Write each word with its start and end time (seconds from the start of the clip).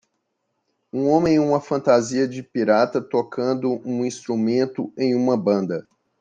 Um 0.91 1.07
homem 1.11 1.35
em 1.35 1.39
uma 1.39 1.61
fantasia 1.61 2.27
de 2.27 2.41
pirata 2.41 2.99
tocando 2.99 3.87
um 3.87 4.03
instrumento 4.03 4.91
em 4.97 5.13
uma 5.13 5.37
banda. 5.37 5.87